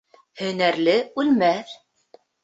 Һөнәрле 0.39 0.95
үлмәҫ 1.23 1.75